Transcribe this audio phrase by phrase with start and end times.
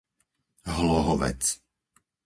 [0.75, 1.43] Hlohovec